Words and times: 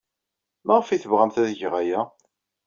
Maɣef 0.65 0.87
ay 0.89 0.99
tebɣamt 0.99 1.41
ad 1.41 1.49
geɣ 1.59 1.73
aya? 1.81 2.01